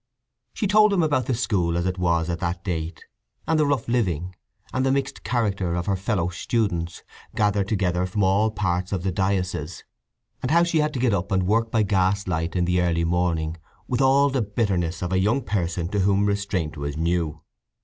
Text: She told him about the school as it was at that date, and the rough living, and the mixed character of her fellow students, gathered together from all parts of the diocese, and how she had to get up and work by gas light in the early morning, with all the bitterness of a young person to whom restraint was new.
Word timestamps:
She 0.55 0.65
told 0.65 0.91
him 0.91 1.03
about 1.03 1.27
the 1.27 1.35
school 1.35 1.77
as 1.77 1.85
it 1.85 1.99
was 1.99 2.27
at 2.27 2.39
that 2.39 2.63
date, 2.63 3.05
and 3.47 3.59
the 3.59 3.67
rough 3.67 3.87
living, 3.87 4.33
and 4.73 4.83
the 4.83 4.91
mixed 4.91 5.23
character 5.23 5.75
of 5.75 5.85
her 5.85 5.95
fellow 5.95 6.29
students, 6.29 7.03
gathered 7.35 7.67
together 7.67 8.07
from 8.07 8.23
all 8.23 8.49
parts 8.49 8.91
of 8.91 9.03
the 9.03 9.11
diocese, 9.11 9.83
and 10.41 10.49
how 10.49 10.63
she 10.63 10.79
had 10.79 10.93
to 10.95 10.99
get 10.99 11.13
up 11.13 11.31
and 11.31 11.43
work 11.45 11.69
by 11.69 11.83
gas 11.83 12.25
light 12.25 12.55
in 12.55 12.65
the 12.65 12.81
early 12.81 13.03
morning, 13.03 13.57
with 13.87 14.01
all 14.01 14.31
the 14.31 14.41
bitterness 14.41 15.03
of 15.03 15.13
a 15.13 15.19
young 15.19 15.43
person 15.43 15.87
to 15.89 15.99
whom 15.99 16.25
restraint 16.25 16.77
was 16.77 16.97
new. 16.97 17.41